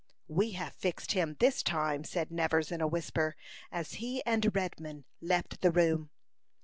"We 0.27 0.53
have 0.53 0.73
fixed 0.73 1.11
him 1.11 1.35
this 1.39 1.61
time," 1.61 2.03
said 2.05 2.31
Nevers, 2.31 2.71
in 2.71 2.81
a 2.81 2.87
whisper, 2.87 3.35
as 3.71 3.93
he 4.01 4.25
and 4.25 4.55
Redman 4.55 5.05
left 5.21 5.61
the 5.61 5.69
room. 5.69 6.09